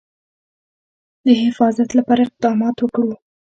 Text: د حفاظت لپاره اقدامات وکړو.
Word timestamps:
د 1.25 1.27
حفاظت 1.43 1.89
لپاره 1.97 2.21
اقدامات 2.27 2.75
وکړو. 2.81 3.11